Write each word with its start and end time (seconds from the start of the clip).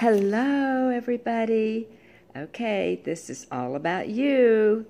Hello, 0.00 0.88
everybody. 0.88 1.86
Okay, 2.34 3.02
this 3.04 3.28
is 3.28 3.46
all 3.52 3.76
about 3.76 4.08
you. 4.08 4.86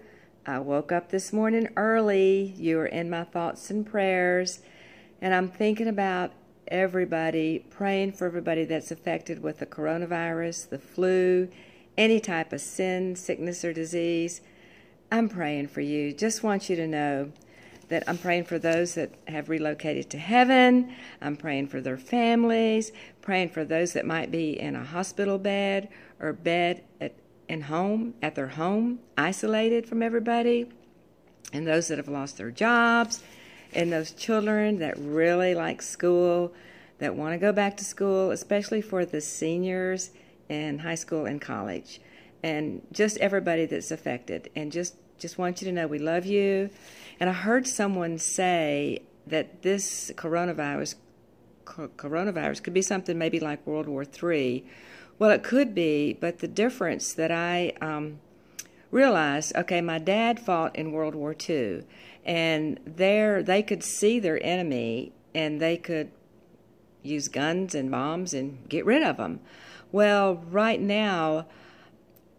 I 0.46 0.60
woke 0.60 0.92
up 0.92 1.10
this 1.10 1.32
morning 1.32 1.68
early. 1.76 2.54
You 2.56 2.78
are 2.78 2.86
in 2.86 3.10
my 3.10 3.24
thoughts 3.24 3.70
and 3.70 3.84
prayers, 3.84 4.60
and 5.20 5.34
I'm 5.34 5.48
thinking 5.48 5.88
about 5.88 6.30
everybody, 6.68 7.66
praying 7.70 8.12
for 8.12 8.24
everybody 8.24 8.64
that's 8.64 8.92
affected 8.92 9.42
with 9.42 9.58
the 9.58 9.66
coronavirus, 9.66 10.68
the 10.68 10.78
flu, 10.78 11.48
any 11.98 12.20
type 12.20 12.52
of 12.52 12.60
sin, 12.60 13.16
sickness, 13.16 13.64
or 13.64 13.72
disease. 13.72 14.42
I'm 15.10 15.28
praying 15.28 15.66
for 15.66 15.80
you. 15.80 16.12
Just 16.12 16.44
want 16.44 16.70
you 16.70 16.76
to 16.76 16.86
know 16.86 17.32
that 17.90 18.04
I'm 18.08 18.18
praying 18.18 18.44
for 18.44 18.58
those 18.58 18.94
that 18.94 19.12
have 19.28 19.48
relocated 19.48 20.08
to 20.10 20.18
heaven. 20.18 20.94
I'm 21.20 21.36
praying 21.36 21.68
for 21.68 21.80
their 21.80 21.98
families, 21.98 22.92
praying 23.20 23.50
for 23.50 23.64
those 23.64 23.92
that 23.92 24.06
might 24.06 24.30
be 24.30 24.58
in 24.58 24.74
a 24.74 24.84
hospital 24.84 25.38
bed 25.38 25.88
or 26.18 26.32
bed 26.32 26.82
at 27.00 27.14
in 27.48 27.62
home 27.62 28.14
at 28.22 28.36
their 28.36 28.46
home, 28.46 29.00
isolated 29.18 29.84
from 29.84 30.04
everybody, 30.04 30.70
and 31.52 31.66
those 31.66 31.88
that 31.88 31.98
have 31.98 32.06
lost 32.06 32.38
their 32.38 32.52
jobs, 32.52 33.24
and 33.74 33.92
those 33.92 34.12
children 34.12 34.78
that 34.78 34.96
really 34.96 35.52
like 35.52 35.82
school, 35.82 36.54
that 36.98 37.16
want 37.16 37.32
to 37.34 37.38
go 37.38 37.50
back 37.50 37.76
to 37.76 37.84
school, 37.84 38.30
especially 38.30 38.80
for 38.80 39.04
the 39.04 39.20
seniors 39.20 40.10
in 40.48 40.78
high 40.78 40.94
school 40.94 41.26
and 41.26 41.40
college, 41.40 42.00
and 42.44 42.82
just 42.92 43.16
everybody 43.18 43.66
that's 43.66 43.90
affected. 43.90 44.48
And 44.54 44.70
just 44.70 44.94
just 45.20 45.38
want 45.38 45.60
you 45.60 45.66
to 45.66 45.72
know 45.72 45.86
we 45.86 45.98
love 45.98 46.26
you 46.26 46.70
and 47.20 47.28
I 47.28 47.34
heard 47.34 47.66
someone 47.66 48.18
say 48.18 49.02
that 49.26 49.62
this 49.62 50.10
coronavirus 50.16 50.96
coronavirus 51.64 52.62
could 52.62 52.74
be 52.74 52.82
something 52.82 53.16
maybe 53.16 53.38
like 53.38 53.64
World 53.66 53.86
War 53.86 54.04
III. 54.04 54.64
Well, 55.18 55.30
it 55.30 55.42
could 55.42 55.74
be, 55.74 56.14
but 56.14 56.38
the 56.38 56.48
difference 56.48 57.12
that 57.12 57.30
I 57.30 57.74
um, 57.80 58.18
realized, 58.90 59.54
okay, 59.54 59.80
my 59.80 59.98
dad 59.98 60.40
fought 60.40 60.74
in 60.74 60.90
World 60.92 61.14
War 61.14 61.36
II, 61.48 61.84
and 62.24 62.80
there 62.84 63.42
they 63.42 63.62
could 63.62 63.84
see 63.84 64.18
their 64.18 64.42
enemy 64.44 65.12
and 65.34 65.60
they 65.60 65.76
could 65.76 66.10
use 67.02 67.28
guns 67.28 67.74
and 67.74 67.90
bombs 67.90 68.34
and 68.34 68.68
get 68.68 68.84
rid 68.84 69.02
of 69.02 69.18
them. 69.18 69.40
Well, 69.92 70.36
right 70.50 70.80
now 70.80 71.46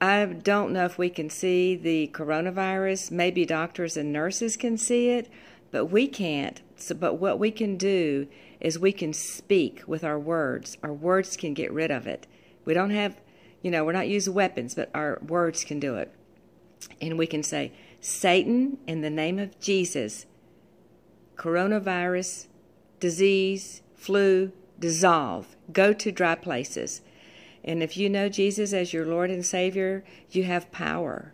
I 0.02 0.26
don't 0.26 0.74
know 0.74 0.86
if 0.86 0.98
we 0.98 1.12
can 1.12 1.30
see 1.30 1.76
the 1.76 2.10
coronavirus. 2.12 3.12
Maybe 3.12 3.46
doctors 3.46 3.96
and 3.96 4.12
nurses 4.12 4.58
can 4.58 4.76
see 4.76 5.10
it, 5.10 5.30
but 5.70 5.86
we 5.86 6.08
can't. 6.08 6.60
So, 6.76 6.96
but 6.96 7.20
what 7.20 7.38
we 7.38 7.52
can 7.52 7.78
do 7.78 8.28
is 8.60 8.80
we 8.80 8.94
can 8.94 9.14
speak 9.14 9.84
with 9.86 10.04
our 10.04 10.18
words. 10.18 10.76
Our 10.82 10.92
words 10.92 11.38
can 11.38 11.54
get 11.54 11.72
rid 11.72 11.92
of 11.92 12.08
it. 12.08 12.26
We 12.66 12.74
don't 12.74 12.90
have, 12.90 13.22
you 13.62 13.70
know, 13.70 13.86
we're 13.86 13.92
not 13.92 14.08
using 14.08 14.34
weapons, 14.34 14.74
but 14.74 14.90
our 14.96 15.20
words 15.26 15.64
can 15.64 15.80
do 15.80 15.98
it. 15.98 16.12
And 17.00 17.16
we 17.16 17.28
can 17.28 17.44
say, 17.44 17.72
Satan, 18.00 18.80
in 18.88 19.02
the 19.02 19.12
name 19.12 19.38
of 19.38 19.60
Jesus, 19.60 20.26
coronavirus, 21.36 22.48
disease, 23.00 23.84
flu, 23.94 24.52
dissolve, 24.80 25.56
go 25.72 25.94
to 25.94 26.12
dry 26.12 26.34
places. 26.34 27.02
And 27.64 27.84
if 27.84 27.96
you 27.98 28.10
know 28.10 28.30
Jesus 28.30 28.74
as 28.74 28.94
your 28.94 29.06
Lord 29.06 29.30
and 29.30 29.46
Savior, 29.46 30.04
you 30.30 30.44
have 30.44 30.72
power. 30.72 31.34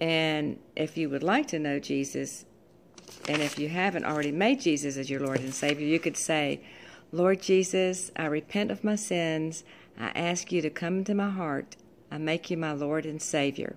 And 0.00 0.58
if 0.76 0.96
you 0.96 1.08
would 1.10 1.22
like 1.22 1.46
to 1.48 1.58
know 1.58 1.78
Jesus, 1.78 2.44
and 3.28 3.42
if 3.42 3.58
you 3.58 3.68
haven't 3.68 4.04
already 4.04 4.32
made 4.32 4.60
Jesus 4.60 4.96
as 4.96 5.10
your 5.10 5.20
Lord 5.20 5.40
and 5.40 5.54
Savior, 5.54 5.86
you 5.86 5.98
could 5.98 6.16
say, 6.16 6.60
Lord 7.12 7.40
Jesus, 7.40 8.10
I 8.16 8.26
repent 8.26 8.70
of 8.70 8.84
my 8.84 8.96
sins. 8.96 9.64
I 9.98 10.08
ask 10.08 10.50
you 10.50 10.60
to 10.62 10.70
come 10.70 10.98
into 10.98 11.14
my 11.14 11.30
heart. 11.30 11.76
I 12.10 12.18
make 12.18 12.50
you 12.50 12.56
my 12.56 12.72
Lord 12.72 13.06
and 13.06 13.20
Savior. 13.20 13.76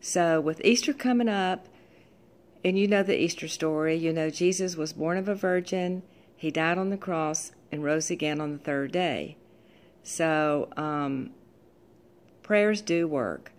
So, 0.00 0.40
with 0.40 0.64
Easter 0.64 0.92
coming 0.92 1.28
up, 1.28 1.68
and 2.64 2.78
you 2.78 2.88
know 2.88 3.02
the 3.02 3.20
Easter 3.20 3.48
story, 3.48 3.96
you 3.96 4.12
know 4.12 4.30
Jesus 4.30 4.76
was 4.76 4.92
born 4.92 5.16
of 5.16 5.28
a 5.28 5.34
virgin, 5.34 6.02
he 6.36 6.50
died 6.50 6.78
on 6.78 6.90
the 6.90 6.96
cross, 6.96 7.52
and 7.70 7.84
rose 7.84 8.10
again 8.10 8.40
on 8.40 8.52
the 8.52 8.58
third 8.58 8.92
day. 8.92 9.36
So, 10.06 10.68
um, 10.76 11.30
prayers 12.44 12.80
do 12.80 13.08
work. 13.08 13.50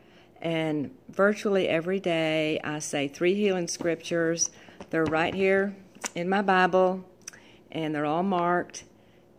And 0.42 0.96
virtually 1.10 1.68
every 1.68 2.00
day, 2.00 2.62
I 2.64 2.80
say 2.80 3.10
three 3.10 3.36
healing 3.36 3.68
scriptures. 3.68 4.50
They're 4.90 5.04
right 5.04 5.36
here 5.36 5.76
in 6.16 6.30
my 6.30 6.42
Bible, 6.42 7.04
and 7.70 7.94
they're 7.94 8.06
all 8.06 8.24
marked. 8.24 8.86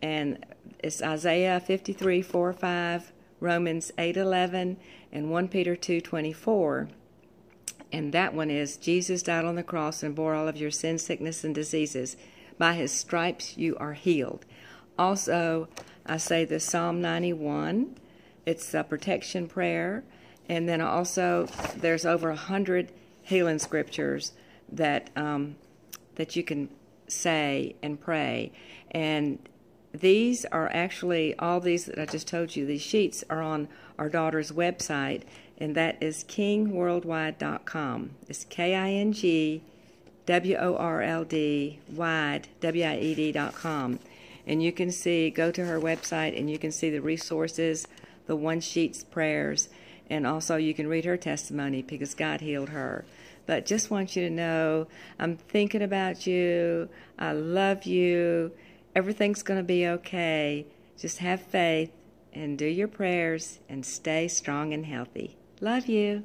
And 0.03 0.45
it's 0.81 1.01
Isaiah 1.01 1.61
53, 1.61 2.21
4, 2.21 2.53
5, 2.53 3.13
Romans 3.41 3.91
8, 3.97 4.19
11, 4.19 4.77
and 5.11 5.31
1 5.31 5.49
Peter 5.49 5.77
2, 5.77 6.03
24. 6.03 6.91
And 7.91 8.13
that 8.13 8.35
one 8.35 8.51
is 8.51 8.77
Jesus 8.77 9.23
died 9.23 9.47
on 9.47 9.55
the 9.55 9.63
cross 9.63 10.03
and 10.03 10.15
bore 10.15 10.35
all 10.35 10.47
of 10.47 10.59
your 10.59 10.71
sin, 10.71 10.99
sickness, 10.99 11.43
and 11.43 11.55
diseases. 11.55 12.19
By 12.59 12.75
his 12.75 12.93
stripes 12.93 13.57
you 13.57 13.79
are 13.79 13.95
healed. 13.95 14.45
Also, 14.99 15.69
I 16.09 16.17
say 16.17 16.45
the 16.45 16.59
Psalm 16.59 17.01
91. 17.01 17.97
It's 18.47 18.73
a 18.73 18.83
protection 18.83 19.47
prayer. 19.47 20.05
And 20.49 20.67
then 20.69 20.81
also, 20.81 21.49
there's 21.77 22.07
over 22.07 22.31
a 22.31 22.37
hundred 22.37 22.91
healing 23.23 23.59
scriptures 23.59 24.33
that 24.73 25.11
um, 25.15 25.57
that 26.15 26.35
you 26.35 26.43
can 26.43 26.71
say 27.07 27.77
and 27.83 28.01
pray. 28.01 28.53
And 28.91 29.39
these 29.93 30.47
are 30.47 30.71
actually 30.73 31.39
all 31.39 31.61
these 31.61 31.85
that 31.87 31.99
I 31.99 32.07
just 32.07 32.27
told 32.27 32.57
you. 32.57 32.65
These 32.65 32.83
sheets 32.83 33.23
are 33.29 33.43
on 33.43 33.69
our 33.99 34.09
daughter's 34.09 34.51
website, 34.51 35.23
and 35.59 35.75
that 35.75 36.03
is 36.03 36.25
kingworldwide.com. 36.25 38.11
It's 38.29 38.45
K 38.45 38.75
I 38.75 38.91
N 38.93 39.13
G 39.13 39.63
W 40.25 40.57
O 40.57 40.77
R 40.77 41.03
L 41.03 41.25
D 41.25 41.81
wide 41.91 42.49
W 42.61 42.85
I 42.85 42.97
E 42.99 43.15
D.com 43.15 43.99
and 44.49 44.63
you 44.63 44.73
can 44.73 44.91
see, 44.91 45.31
go 45.31 45.53
to 45.53 45.67
her 45.67 45.79
website 45.79 46.37
and 46.37 46.51
you 46.51 46.59
can 46.59 46.73
see 46.73 46.89
the 46.89 47.03
resources, 47.03 47.87
the 48.27 48.35
one 48.35 48.61
sheets 48.61 49.05
prayers, 49.05 49.69
and 50.09 50.27
also 50.27 50.57
you 50.57 50.73
can 50.73 50.89
read 50.89 51.05
her 51.05 51.19
testimony 51.19 51.83
because 51.83 52.15
God 52.15 52.41
healed 52.41 52.71
her. 52.71 53.05
But 53.47 53.67
just 53.67 53.91
want 53.91 54.17
you 54.17 54.27
to 54.27 54.35
know 54.35 54.89
I'm 55.19 55.37
thinking 55.37 55.83
about 55.83 56.27
you. 56.27 56.89
I 57.19 57.33
love 57.33 57.85
you. 57.85 58.53
Everything's 58.95 59.43
going 59.43 59.61
to 59.61 59.65
be 59.65 59.87
okay. 59.87 60.67
Just 60.99 61.19
have 61.19 61.43
faith 61.43 61.93
and 62.33 62.59
do 62.59 62.67
your 62.67 62.89
prayers 62.89 63.59
and 63.69 63.85
stay 63.85 64.29
strong 64.29 64.73
and 64.73 64.87
healthy. 64.87 65.37
Love 65.61 65.87
you. 65.87 66.25